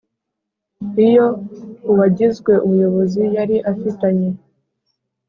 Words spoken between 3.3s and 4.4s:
yari afitanye